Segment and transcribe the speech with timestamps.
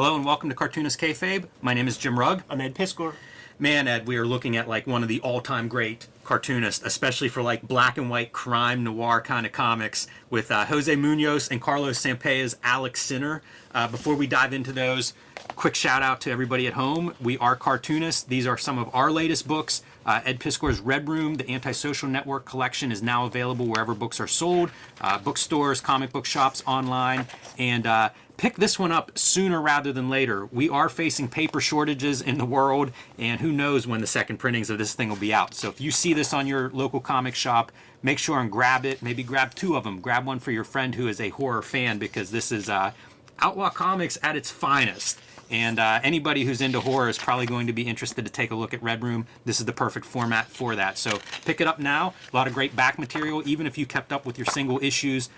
[0.00, 1.44] Hello and welcome to Cartoonist Kayfabe.
[1.60, 2.42] My name is Jim Rugg.
[2.48, 3.12] I'm Ed Piskor.
[3.58, 7.42] Man, Ed, we are looking at like one of the all-time great cartoonists, especially for
[7.42, 11.98] like black and white crime noir kind of comics with uh, Jose Munoz and Carlos
[11.98, 13.42] Sampayo's Alex Sinner.
[13.74, 15.12] Uh, before we dive into those,
[15.54, 17.14] quick shout out to everybody at home.
[17.20, 18.22] We are cartoonists.
[18.22, 19.82] These are some of our latest books.
[20.06, 24.26] Uh, Ed Piskor's Red Room, the Antisocial Network collection, is now available wherever books are
[24.26, 24.70] sold,
[25.02, 27.26] uh, bookstores, comic book shops, online,
[27.58, 28.08] and uh,
[28.40, 30.46] pick this one up sooner rather than later.
[30.46, 34.70] We are facing paper shortages in the world, and who knows when the second printings
[34.70, 35.52] of this thing will be out.
[35.52, 37.70] So if you see this on your local comic shop,
[38.02, 39.02] make sure and grab it.
[39.02, 40.00] Maybe grab two of them.
[40.00, 42.92] Grab one for your friend who is a horror fan because this is uh,
[43.40, 45.20] Outlaw Comics at its finest.
[45.50, 48.54] And uh, anybody who's into horror is probably going to be interested to take a
[48.54, 49.26] look at Red Room.
[49.44, 50.96] This is the perfect format for that.
[50.96, 52.14] So pick it up now.
[52.32, 55.28] A lot of great back material, even if you kept up with your single issues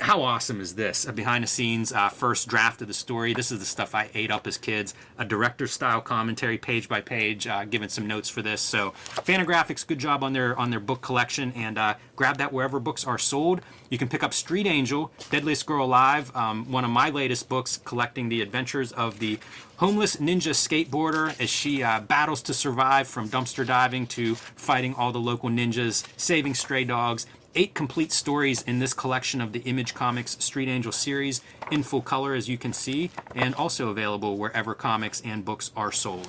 [0.00, 1.06] how awesome is this?
[1.06, 3.34] A behind the scenes uh, first draft of the story.
[3.34, 4.94] This is the stuff I ate up as kids.
[5.18, 8.60] A director style commentary, page by page, uh, giving some notes for this.
[8.60, 12.80] So, Fantagraphics, good job on their on their book collection, and uh, grab that wherever
[12.80, 13.60] books are sold.
[13.90, 17.78] You can pick up Street Angel, Deadliest Girl Alive, um, one of my latest books,
[17.84, 19.38] collecting the adventures of the
[19.78, 25.12] homeless ninja skateboarder as she uh, battles to survive from dumpster diving to fighting all
[25.12, 27.26] the local ninjas, saving stray dogs
[27.58, 31.42] eight complete stories in this collection of the Image Comics Street Angel series
[31.72, 35.90] in full color, as you can see, and also available wherever comics and books are
[35.90, 36.28] sold.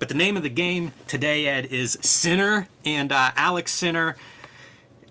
[0.00, 4.16] But the name of the game today, Ed, is Sinner, and uh, Alex Sinner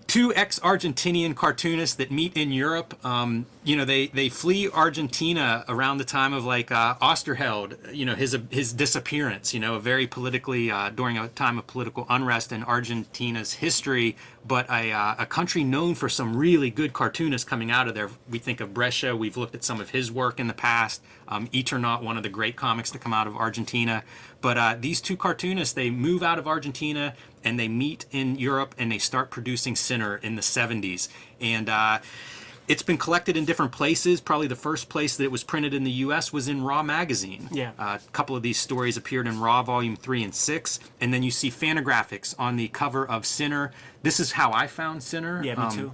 [0.06, 2.98] two ex-Argentinian cartoonists that meet in Europe.
[3.06, 7.94] Um, you know, they they flee Argentina around the time of like uh, Oesterheld.
[7.94, 9.54] You know, his his disappearance.
[9.54, 14.16] You know, very politically uh, during a time of political unrest in Argentina's history.
[14.44, 18.10] But a uh, a country known for some really good cartoonists coming out of there.
[18.28, 19.14] We think of Breccia.
[19.14, 21.00] We've looked at some of his work in the past.
[21.28, 24.02] Um, Eternaut, one of the great comics to come out of Argentina.
[24.40, 27.14] But uh, these two cartoonists, they move out of Argentina
[27.44, 31.08] and they meet in Europe and they start producing Sinner in the 70s.
[31.40, 32.00] And uh,
[32.70, 34.20] it's been collected in different places.
[34.20, 36.32] Probably the first place that it was printed in the U.S.
[36.32, 37.48] was in Raw magazine.
[37.50, 37.72] Yeah.
[37.78, 40.78] Uh, a couple of these stories appeared in Raw Volume 3 and 6.
[41.00, 43.72] And then you see Fantagraphics on the cover of Sinner.
[44.02, 45.42] This is how I found Sinner.
[45.42, 45.92] Yeah, me Um, too.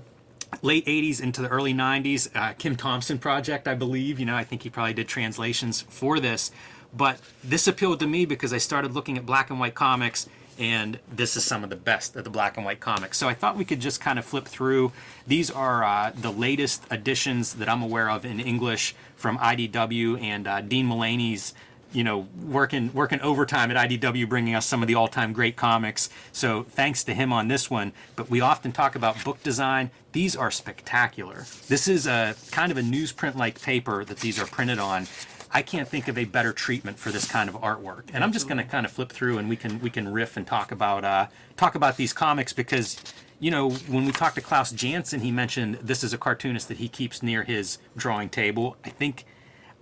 [0.62, 4.44] late 80s into the early 90s uh, kim thompson project i believe you know i
[4.44, 6.52] think he probably did translations for this
[6.94, 10.28] but this appealed to me because i started looking at black and white comics
[10.58, 13.34] and this is some of the best of the black and white comics so i
[13.34, 14.92] thought we could just kind of flip through
[15.26, 20.46] these are uh, the latest editions that i'm aware of in english from idw and
[20.46, 21.54] uh, dean mullaney's
[21.92, 26.10] you know, working working overtime at IDW, bringing us some of the all-time great comics.
[26.30, 27.92] So thanks to him on this one.
[28.16, 29.90] But we often talk about book design.
[30.12, 31.46] These are spectacular.
[31.68, 35.06] This is a kind of a newsprint-like paper that these are printed on.
[35.50, 38.10] I can't think of a better treatment for this kind of artwork.
[38.12, 40.36] And I'm just going to kind of flip through, and we can we can riff
[40.36, 41.26] and talk about uh,
[41.56, 43.00] talk about these comics because.
[43.38, 46.78] You know, when we talked to Klaus Janson, he mentioned this is a cartoonist that
[46.78, 48.78] he keeps near his drawing table.
[48.82, 49.26] I think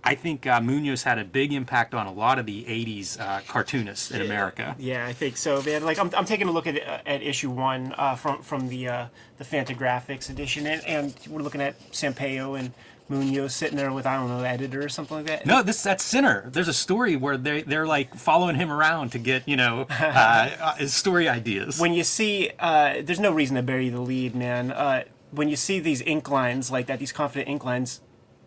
[0.06, 3.40] I think uh, Munoz had a big impact on a lot of the '80s uh,
[3.48, 4.76] cartoonists in America.
[4.78, 5.82] Yeah, I think so, man.
[5.82, 8.88] Like I'm, I'm taking a look at uh, at issue one uh, from from the
[8.88, 9.06] uh,
[9.38, 12.72] the Fantagraphics edition, and, and we're looking at Sampayo and
[13.08, 15.46] Munoz sitting there with I don't know editor or something like that.
[15.46, 16.48] No, this that's Sinner.
[16.50, 20.50] There's a story where they they're like following him around to get you know uh,
[20.60, 21.78] uh, story ideas.
[21.78, 24.70] When you see, uh, there's no reason to bury the lead, man.
[24.72, 28.00] Uh, when you see these ink lines like that, these confident ink lines,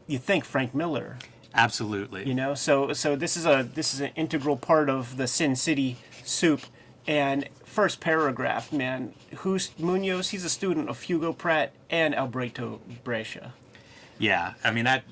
[0.08, 1.18] you think Frank Miller.
[1.54, 2.28] Absolutely.
[2.28, 5.56] you know so so this is a this is an integral part of the sin
[5.56, 6.62] city soup
[7.08, 13.54] and first paragraph man who's munoz he's a student of hugo pratt and alberto breccia
[14.20, 15.04] Yeah, I mean that.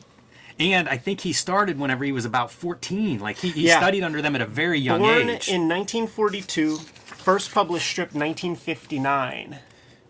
[0.59, 3.19] And I think he started whenever he was about 14.
[3.19, 3.77] Like he, he Yeah.
[3.77, 5.49] studied under them at a very young born age.
[5.49, 9.59] in 1942 first published strip 1959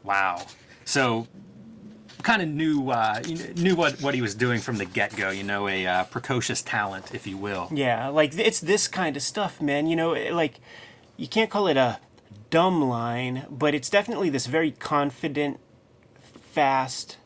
[0.03, 0.45] Wow.
[0.83, 1.27] So
[2.21, 3.21] kind of knew uh,
[3.55, 5.29] knew what, what he was doing from the get go.
[5.29, 7.69] You know, a uh, precocious talent, if you will.
[7.71, 10.59] yeah like it's this kind of stuff man you know like
[11.17, 11.99] you can't call it a
[12.51, 15.59] dumb line but it's definitely this very confident
[16.51, 17.17] fast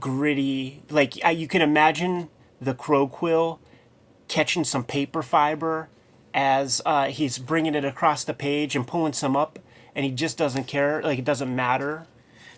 [0.00, 2.28] gritty like you can imagine
[2.60, 3.60] the crow quill
[4.28, 5.88] catching some paper fiber
[6.34, 9.58] as uh, he's bringing it across the page and pulling some up
[9.94, 12.06] and he just doesn't care like it doesn't matter.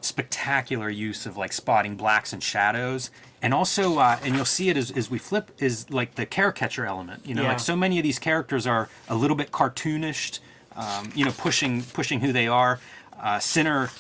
[0.00, 3.10] Spectacular use of like spotting blacks and shadows.
[3.40, 6.86] And also uh, and you'll see it as, as we flip is like the caricature
[6.86, 7.42] element you know?
[7.42, 7.50] Yeah.
[7.50, 10.40] like so many of these characters are a little bit cartoonished
[10.74, 12.80] um, you know pushing pushing who they are
[13.20, 13.90] uh, sinner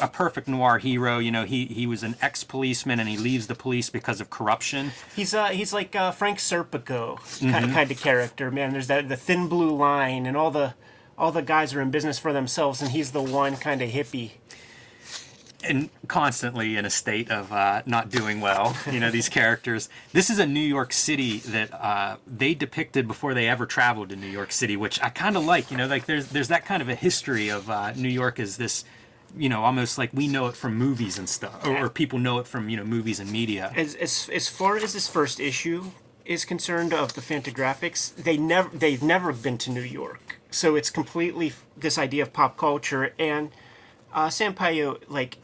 [0.00, 1.18] a perfect noir hero.
[1.18, 4.30] You know, he he was an ex policeman and he leaves the police because of
[4.30, 4.92] corruption.
[5.14, 8.72] He's uh he's like uh, Frank Serpico kind of kind of character, man.
[8.72, 10.74] There's that the thin blue line, and all the
[11.16, 14.32] all the guys are in business for themselves, and he's the one kind of hippie.
[15.66, 18.76] And constantly in a state of uh, not doing well.
[18.90, 19.88] You know, these characters.
[20.12, 24.16] This is a New York City that uh, they depicted before they ever traveled to
[24.16, 25.70] New York City, which I kind of like.
[25.70, 28.56] You know, like there's there's that kind of a history of uh, New York as
[28.56, 28.84] this.
[29.36, 32.38] You know, almost like we know it from movies and stuff, or, or people know
[32.38, 33.72] it from you know movies and media.
[33.74, 35.90] As as as far as this first issue
[36.24, 40.90] is concerned of the Fantagraphics, they never they've never been to New York, so it's
[40.90, 43.12] completely this idea of pop culture.
[43.18, 43.50] And
[44.12, 45.38] uh, Sampayo like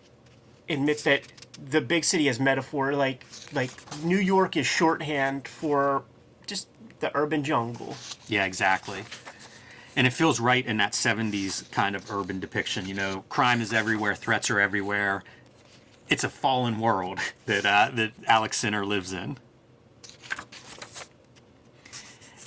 [0.70, 1.22] admits that
[1.62, 3.70] the big city is metaphor, like like
[4.02, 6.04] New York is shorthand for
[6.46, 6.68] just
[7.00, 7.96] the urban jungle.
[8.28, 9.04] Yeah, exactly.
[9.96, 12.86] And it feels right in that 70s kind of urban depiction.
[12.86, 15.24] You know, crime is everywhere, threats are everywhere.
[16.08, 19.38] It's a fallen world that uh, that Alex Sinner lives in.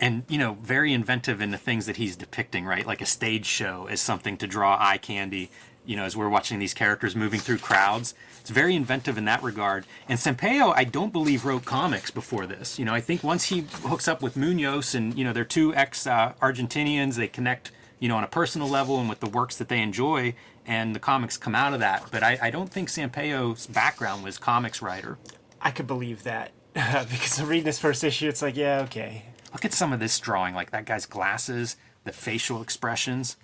[0.01, 2.85] And you know, very inventive in the things that he's depicting, right?
[2.85, 5.49] Like a stage show is something to draw eye candy.
[5.85, 9.43] You know, as we're watching these characters moving through crowds, it's very inventive in that
[9.43, 9.85] regard.
[10.07, 12.79] And Sampayo, I don't believe wrote comics before this.
[12.79, 15.73] You know, I think once he hooks up with Munoz, and you know, they're two
[15.75, 19.57] ex uh, Argentinians, they connect, you know, on a personal level and with the works
[19.57, 20.35] that they enjoy,
[20.65, 22.05] and the comics come out of that.
[22.11, 25.17] But I, I don't think Sampayo's background was comics writer.
[25.61, 29.25] I could believe that because I'm reading this first issue, it's like, yeah, okay.
[29.53, 33.37] Look at some of this drawing, like that guy's glasses, the facial expressions.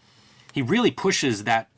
[0.52, 1.70] He really pushes that.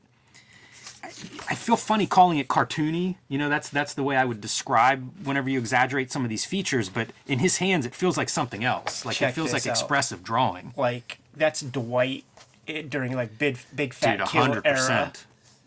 [1.50, 3.16] I, feel funny calling it cartoony.
[3.28, 6.46] You know, that's that's the way I would describe whenever you exaggerate some of these
[6.46, 6.90] features.
[6.90, 9.06] But in his hands, it feels like something else.
[9.06, 9.72] Like Check it feels like out.
[9.72, 10.74] expressive drawing.
[10.75, 12.24] Like that's Dwight
[12.68, 14.75] eh, during like big big fat Dude, kill hundred era.
[14.75, 15.25] percent,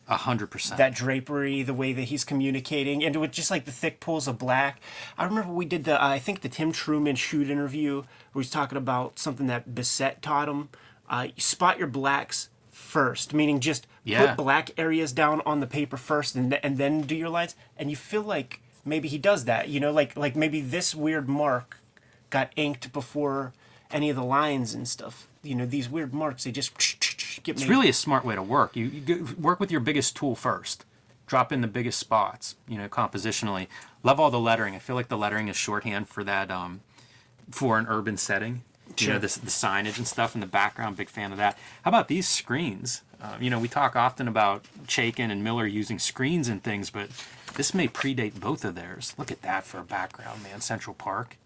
[0.08, 0.78] hundred percent.
[0.78, 4.38] that drapery, the way that he's communicating, and with just like the thick pulls of
[4.38, 4.80] black.
[5.18, 8.02] I remember we did the, uh, I think the Tim Truman shoot interview
[8.32, 10.68] where he's talking about something that Bissette taught him.
[11.08, 14.26] Uh, you spot your blacks first, meaning just Yeah.
[14.34, 17.56] put black areas down on the paper first, and th- and then do your lines.
[17.76, 21.28] And you feel like maybe he does that, you know, like like maybe this weird
[21.28, 21.78] mark
[22.30, 23.52] got inked before
[23.90, 25.26] any of the lines and stuff.
[25.42, 26.72] You know, these weird marks they just
[27.42, 28.76] get It's really a smart way to work.
[28.76, 30.84] You, you work with your biggest tool first.
[31.26, 33.68] Drop in the biggest spots, you know, compositionally.
[34.02, 34.74] Love all the lettering.
[34.74, 36.82] I feel like the lettering is shorthand for that, um,
[37.50, 38.62] for an urban setting.
[38.98, 39.18] You know, Sure.
[39.18, 40.96] this, the signage and stuff in the background.
[40.98, 41.56] Big fan of that.
[41.82, 43.00] How about these screens?
[43.22, 47.08] Uh, you know, we talk often about Chaykin and Miller using screens and things, but
[47.56, 49.14] this may predate both of theirs.
[49.18, 50.60] Look at that for a background, man.
[50.60, 51.36] Central Park.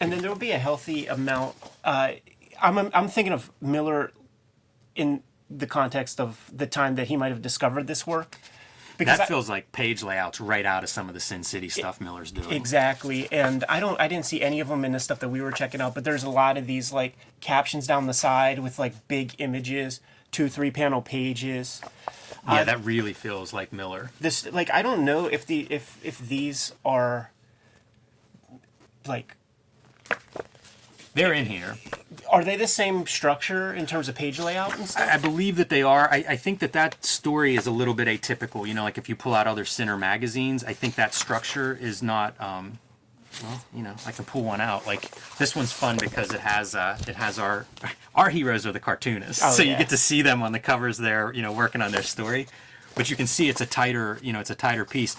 [0.00, 1.54] and then there will be a healthy amount.
[1.84, 2.12] Uh,
[2.60, 4.12] I'm I'm thinking of Miller
[4.94, 8.38] in the context of the time that he might have discovered this work.
[8.98, 11.68] Because That I- feels like page layouts right out of some of the Sin City
[11.68, 12.52] stuff Miller's doing.
[12.52, 15.40] exactly, and I don't I didn't see any of them in the stuff that we
[15.40, 18.78] were checking out, but there's a lot of these like captions down the side with
[18.78, 20.00] like big images,
[20.32, 21.80] two three panel pages.
[22.48, 24.10] yeah, that really feels like Miller.
[24.20, 27.30] This like I don't know if the if if these are
[29.06, 29.36] like
[31.14, 31.76] They're in here.
[32.30, 35.08] are they the same structure in terms of page layout and stuff?
[35.12, 36.08] I believe that they are.
[36.10, 38.66] I, I think that that story is a little bit atypical.
[38.66, 42.02] You know, like if you pull out other Sinner magazines, I think that structure is
[42.02, 42.40] not.
[42.40, 42.78] Um,
[43.42, 44.86] well, you know, I can pull one out.
[44.86, 47.66] Like this one's fun because it has uh, it has our
[48.14, 50.98] our heroes are the cartoonists, Oh, so you get to see them on the covers
[50.98, 51.32] there.
[51.32, 52.46] You know, working on their story,
[52.94, 54.18] but you can see it's a tighter.
[54.22, 55.16] You know, it's a tighter piece.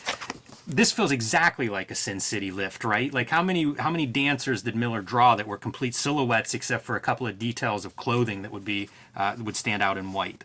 [0.66, 3.14] This feels exactly like a Sin City lift, right?
[3.14, 6.96] Like how many how many dancers did Miller draw that were complete silhouettes, except for
[6.96, 10.44] a couple of details of clothing that would be uh, would stand out in white.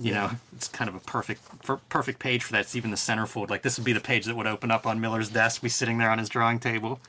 [0.00, 2.62] You know, it's kind of a perfect per- perfect page for that.
[2.62, 3.50] It's even the centerfold.
[3.50, 5.98] Like this would be the page that would open up on Miller's desk, be sitting
[5.98, 7.00] there on his drawing table.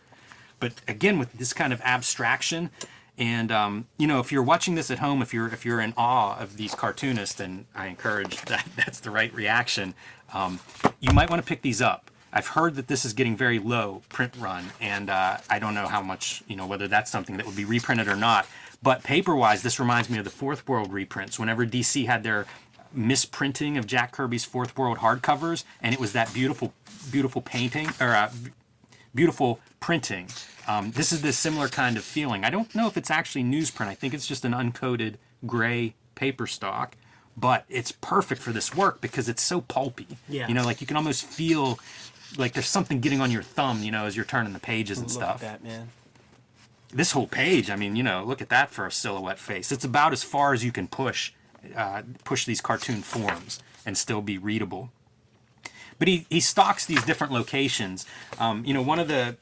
[0.59, 2.69] But again, with this kind of abstraction,
[3.17, 5.93] and um, you know, if you're watching this at home, if you're if you're in
[5.95, 9.93] awe of these cartoonists, then I encourage that that's the right reaction.
[10.33, 10.59] Um,
[10.99, 12.11] you might want to pick these up.
[12.33, 15.87] I've heard that this is getting very low print run, and uh, I don't know
[15.87, 18.47] how much you know whether that's something that would be reprinted or not.
[18.83, 21.37] But paper wise, this reminds me of the Fourth World reprints.
[21.37, 22.47] Whenever DC had their
[22.93, 26.73] misprinting of Jack Kirby's Fourth World hardcovers, and it was that beautiful,
[27.11, 28.31] beautiful painting or uh,
[29.13, 30.27] beautiful printing.
[30.67, 32.43] Um, this is the similar kind of feeling.
[32.43, 33.87] I don't know if it's actually newsprint.
[33.87, 36.95] I think it's just an uncoated gray paper stock,
[37.35, 40.07] but it's perfect for this work because it's so pulpy.
[40.29, 40.47] Yeah.
[40.47, 41.79] You know, like you can almost feel
[42.37, 45.07] like there's something getting on your thumb, you know, as you're turning the pages and
[45.07, 45.43] Look stuff.
[45.43, 45.89] at that man.
[46.93, 49.71] This whole page, I mean, you know, look at that for a silhouette face.
[49.71, 51.31] It's about as far as you can push
[51.75, 54.91] uh, push these cartoon forms and still be readable.
[55.99, 58.05] But he, he stalks these different locations.
[58.39, 59.37] Um, you know, one of the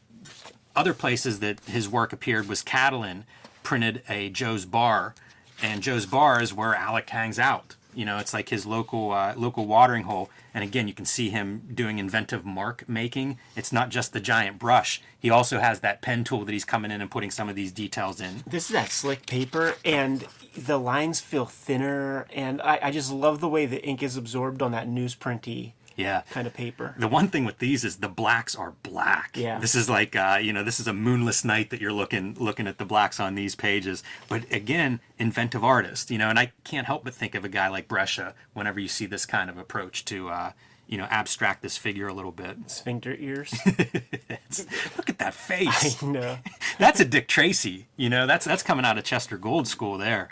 [0.75, 3.25] other places that his work appeared was Catalan
[3.63, 5.15] printed a Joe's Bar,
[5.61, 7.75] and Joe's Bar is where Alec hangs out.
[7.93, 10.29] You know, it's like his local uh, local watering hole.
[10.53, 13.37] And again, you can see him doing inventive mark making.
[13.55, 15.01] It's not just the giant brush.
[15.19, 17.71] He also has that pen tool that he's coming in and putting some of these
[17.71, 18.43] details in.
[18.47, 23.39] This is that slick paper, and the lines feel thinner, and I, I just love
[23.39, 26.21] the way the ink is absorbed on that newsprinty Yeah.
[26.31, 26.95] kind of paper.
[26.97, 29.31] The one thing with these is the blacks are black.
[29.35, 29.59] Yeah.
[29.59, 32.67] This is like uh, you know, this is a moonless night that you're looking looking
[32.67, 34.03] at the blacks on these pages.
[34.27, 37.67] But again, inventive artist, you know, and I can't help but think of a guy
[37.67, 40.51] like Breccia whenever you see this kind of approach to uh,
[40.87, 42.57] you know, abstract this figure a little bit.
[42.65, 43.53] Sphincter ears.
[43.65, 46.01] Look at that face.
[46.01, 46.37] I know.
[46.79, 50.29] that's a Dick Tracy, you know, that's that's coming out of Chester Gould School there.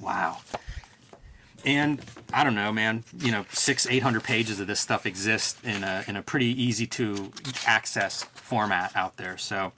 [0.00, 0.38] Wow.
[1.64, 2.00] And
[2.32, 3.04] I don't know, man.
[3.18, 6.46] You know, six, eight hundred pages of this stuff exists in a in a pretty
[6.46, 7.32] easy to
[7.66, 9.36] access format out there.
[9.36, 9.72] So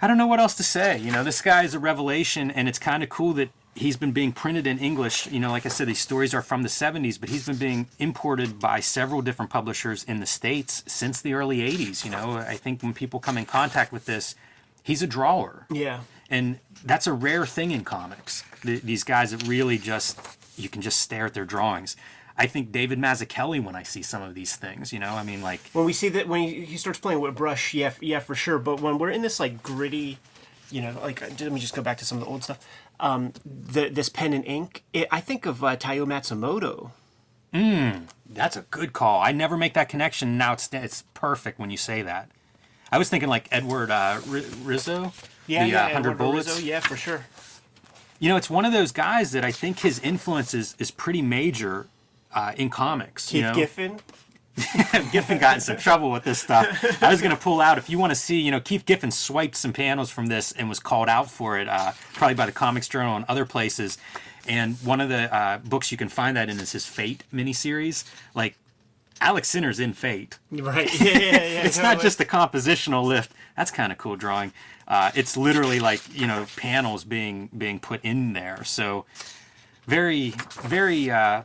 [0.00, 0.98] I don't know what else to say.
[0.98, 4.12] You know, this guy is a revelation, and it's kind of cool that he's been
[4.12, 5.26] being printed in English.
[5.26, 7.88] You know, like I said, these stories are from the '70s, but he's been being
[7.98, 12.04] imported by several different publishers in the states since the early '80s.
[12.04, 14.36] You know, I think when people come in contact with this,
[14.82, 16.00] he's a drawer Yeah.
[16.30, 18.44] And that's a rare thing in comics.
[18.62, 20.18] Th these guys that really just
[20.56, 21.96] you can just stare at their drawings.
[22.36, 24.92] I think David Mazzucchelli when I see some of these things.
[24.92, 27.34] You know, I mean, like When we see that, when he, he starts playing with
[27.34, 28.58] brush, yeah, yeah, for sure.
[28.58, 30.18] But when we're in this like gritty,
[30.70, 32.64] you know, like uh, let me just go back to some of the old stuff.
[33.00, 36.92] Um, the this pen and ink, it, I think of uh, Taiyo Matsumoto.
[38.28, 39.20] that's a good call.
[39.22, 40.36] I never make that connection.
[40.38, 42.30] Now it's it's perfect when you say that.
[42.92, 45.12] I was thinking like Edward uh, R- Risso,
[45.48, 46.48] Yeah, the yeah, uh, Hundred Bullets.
[46.48, 47.24] Risso, yeah, for sure.
[48.20, 51.22] You know, it's one of those guys that I think his influence is, is pretty
[51.22, 51.86] major
[52.32, 53.26] uh, in comics.
[53.26, 53.54] Keith you know?
[53.54, 54.00] Giffen.
[55.12, 56.66] Giffen got in some trouble with this stuff.
[57.02, 59.12] I was going to pull out if you want to see, you know, Keith Giffen
[59.12, 62.52] swiped some panels from this and was called out for it, uh, probably by the
[62.52, 63.98] Comics Journal and other places.
[64.48, 68.04] And one of the uh, books you can find that in is his Fate miniseries.
[68.34, 68.56] Like
[69.20, 70.38] Alex Sinner's in Fate.
[70.50, 70.88] Right.
[71.00, 71.62] Yeah, yeah, yeah.
[71.64, 73.32] It's not just the compositional lift.
[73.56, 74.52] That's kind of cool drawing.
[74.88, 78.64] Uh, it's literally like you know panels being being put in there.
[78.64, 79.04] So
[79.86, 81.10] very very.
[81.10, 81.42] Uh,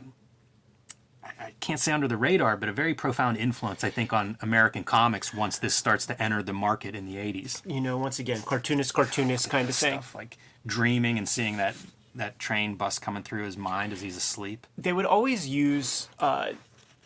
[1.44, 4.82] I can't say under the radar, but a very profound influence, I think, on American
[4.82, 7.60] comics once this starts to enter the market in the 80s.
[7.70, 9.92] you know, once again, cartoonist, cartoonist kind of thing.
[9.94, 11.74] Stuff like dreaming and seeing that,
[12.14, 14.66] that train bus coming through his mind as he's asleep.
[14.78, 16.52] They would always use uh,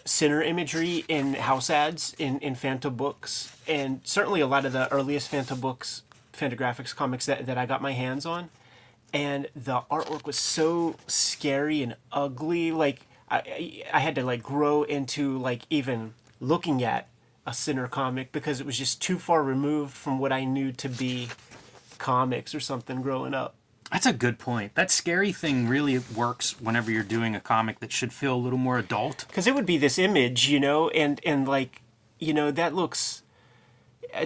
[0.04, 4.90] sinner imagery in house ads in, in Fanta books, and certainly a lot of the
[4.92, 6.02] earliest Fanta books,
[6.38, 8.50] Fantagraphics comics that, that I got my hands on.
[9.12, 12.73] And the artwork was so scary and ugly.
[12.73, 17.09] Like, I, I had to like grow into like even looking at
[17.47, 20.88] a sinner comic because it was just too far removed from what I knew to
[20.88, 21.28] be
[21.97, 23.54] comics or something growing up.
[23.90, 24.75] That's a good point.
[24.75, 28.59] That scary thing really works whenever you're doing a comic that should feel a little
[28.59, 29.25] more adult.
[29.28, 31.80] because it would be this image, you know, and and like,
[32.18, 33.23] you know, that looks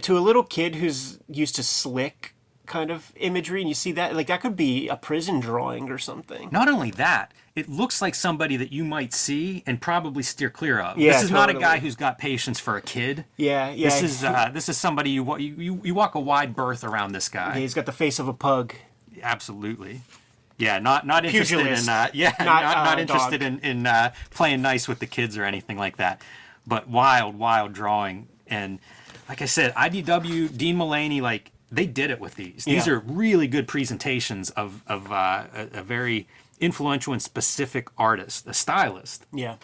[0.03, 2.35] to a little kid who's used to slick
[2.67, 5.99] kind of imagery, and you see that like that could be a prison drawing or
[5.99, 6.49] something.
[6.53, 10.81] Not only that, it looks like somebody that you might see and probably steer clear
[10.81, 10.97] of.
[10.99, 13.25] Yeah, this is not a guy who's got patience for a kid.
[13.37, 13.89] Yeah, yeah.
[13.89, 17.29] This is uh, this is somebody you, you you walk a wide berth around this
[17.29, 17.55] guy.
[17.55, 18.75] yeah, he's got the face of a pug.
[19.23, 20.01] Absolutely.
[20.59, 21.85] Yeah, not not interested Pugilist.
[21.85, 23.49] in uh, yeah, Not, not not, uh, interested dog.
[23.49, 26.23] in in uh, playing nice with the kids or anything like that.
[26.67, 28.79] But wild, wild drawing and
[29.29, 32.65] like I said, IDW, Dean Mullaney, like they did it with these.
[32.65, 32.95] These Yeah.
[32.95, 36.27] are really good presentations of of uh, a, a very
[36.61, 39.27] influential and specific artist, a stylist.
[39.33, 39.57] Yeah,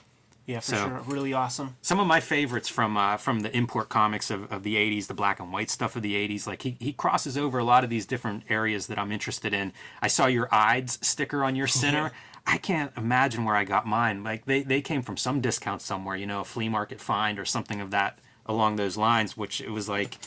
[0.47, 1.00] yeah, for So- sure.
[1.07, 1.77] Really awesome.
[1.83, 5.15] Some of my favorites from uh, from the import comics of, of the 80s, the
[5.15, 7.91] black and white stuff of the 80s, like he, he crosses over a lot of
[7.91, 9.73] these different areas that I'm interested in.
[10.00, 12.11] I saw your IDES sticker on your center.
[12.47, 14.25] I can't imagine where I got mine.
[14.25, 17.45] Like they, they came from some discount somewhere, you know, a flea market find or
[17.45, 20.19] something of that along those lines, which it was like,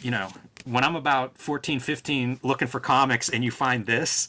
[0.00, 0.28] you know,
[0.64, 4.28] when I'm about 14, 15 looking for comics and you find this,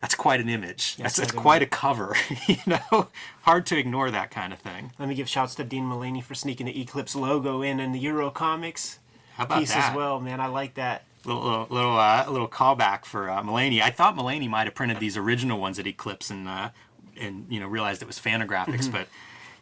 [0.00, 0.96] that's quite an image.
[0.96, 1.38] that's that's do.
[1.38, 2.14] quite a cover,
[2.46, 3.08] you know?
[3.42, 4.92] Hard to ignore that kind of thing.
[4.98, 7.98] Let me give shouts to Dean Mullaney for sneaking the Eclipse logo in in the
[8.00, 8.98] Euro Comics
[9.46, 9.90] piece that?
[9.90, 10.40] as well, man.
[10.40, 11.04] I like that.
[11.24, 13.82] little little little, uh, little callback for uh, Mullaney.
[13.82, 16.70] I thought Mullaney might have printed these original ones at Eclipse and uh,
[17.18, 19.08] and you know realized it was Fantagraphics, but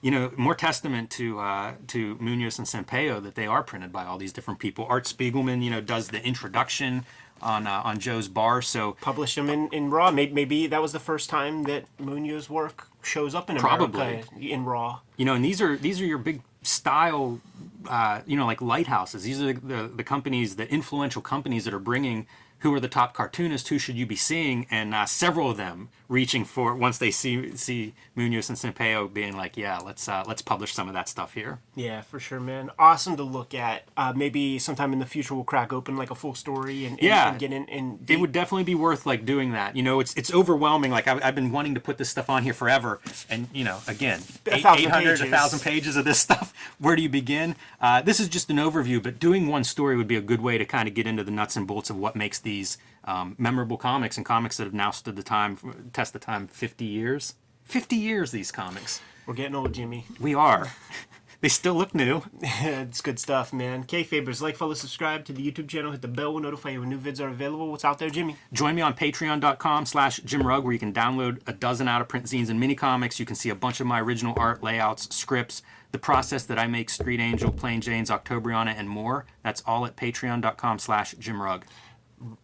[0.06, 4.04] you know more testament to uh, to Munoz and Sampayo that they are printed by
[4.04, 4.86] all these different people.
[4.88, 7.04] Art Spiegelman, you know, does the introduction
[7.42, 8.62] on uh, on Joe's bar.
[8.62, 10.12] So Publish them in, in Raw.
[10.12, 14.00] Maybe, maybe that was the first time that Munoz's work shows up in Probably.
[14.00, 15.00] America in Raw.
[15.16, 17.40] you know, and these are these are your big style,
[17.88, 19.24] uh, you know, like lighthouses.
[19.24, 22.28] These are the, the the companies, the influential companies that are bringing.
[22.60, 23.68] Who are the top cartoonists?
[23.68, 24.66] Who should you be seeing?
[24.70, 29.36] And uh, several of them reaching for once they see see Munoz and Sampayo being
[29.36, 31.58] like, yeah, let's uh, let's publish some of that stuff here.
[31.74, 32.70] Yeah, for sure, man.
[32.78, 33.82] Awesome to look at.
[33.96, 37.02] Uh, maybe sometime in the future we'll crack open like a full story and, and,
[37.02, 37.30] Yeah.
[37.30, 37.66] and get in.
[37.66, 39.76] in it would definitely be worth like doing that.
[39.76, 40.90] You know, it's it's overwhelming.
[40.90, 43.78] Like I've, I've been wanting to put this stuff on here forever, and you know,
[43.86, 45.30] again, eight hundred, a pages.
[45.30, 46.54] thousand pages of this stuff.
[46.78, 47.54] Where do you begin?
[47.80, 50.56] Uh, this is just an overview, but doing one story would be a good way
[50.56, 53.76] to kind of get into the nuts and bolts of what makes these um, memorable
[53.76, 57.34] comics and comics that have now stood the time test the time fifty years.
[57.64, 59.00] Fifty years, these comics.
[59.26, 60.06] We're getting old, Jimmy.
[60.20, 60.68] We are.
[61.40, 62.22] they still look new.
[62.42, 63.82] it's good stuff, man.
[63.82, 65.90] Kayfabers, like, follow, subscribe to the YouTube channel.
[65.90, 66.32] Hit the bell.
[66.32, 67.68] We'll notify you when new vids are available.
[67.68, 68.36] What's out there, Jimmy?
[68.52, 72.08] Join me on patreon.com slash Jim Rugg, where you can download a dozen out of
[72.08, 73.18] print zines and mini comics.
[73.18, 76.68] You can see a bunch of my original art, layouts, scripts, the process that I
[76.68, 79.26] make Street Angel, Plain Jane's, Octobriana, and more.
[79.42, 81.64] That's all at patreon.com slash Jim Rugg.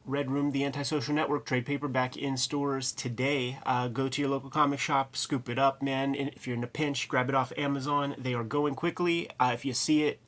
[0.04, 3.58] Red Room, the Antisocial Network, trade paperback in stores today.
[3.64, 6.14] Uh, go to your local comic shop, scoop it up, man.
[6.14, 8.14] And if you're in a pinch, grab it off Amazon.
[8.18, 9.30] They are going quickly.
[9.40, 10.20] Uh, if you see it,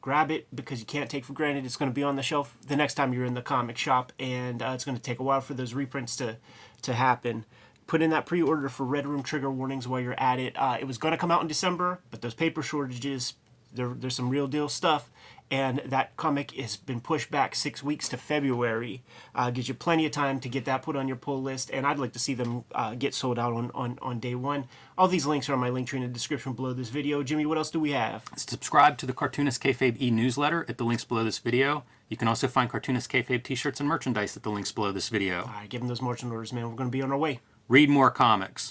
[0.00, 2.56] grab it because you can't take for granted it's going to be on the shelf
[2.66, 5.22] the next time you're in the comic shop, and uh, it's going to take a
[5.22, 6.36] while for those reprints to
[6.82, 7.44] to happen.
[7.86, 10.56] Put in that pre-order for Red Room trigger warnings while you're at it.
[10.56, 13.34] Uh, it was going to come out in December, but those paper shortages,
[13.72, 15.10] there, there's some real deal stuff
[15.52, 19.02] and that comic has been pushed back six weeks to February.
[19.34, 21.86] Uh, gives you plenty of time to get that put on your pull list, and
[21.86, 24.64] I'd like to see them uh, get sold out on, on, on day one.
[24.96, 27.22] All these links are on my link tree in the description below this video.
[27.22, 28.24] Jimmy, what else do we have?
[28.34, 31.84] Subscribe to the Cartoonist Kayfabe e-newsletter at the links below this video.
[32.08, 35.42] You can also find Cartoonist Kayfabe t-shirts and merchandise at the links below this video.
[35.42, 36.68] All right, give them those marching orders, man.
[36.70, 37.40] We're going to be on our way.
[37.68, 38.70] Read more comics.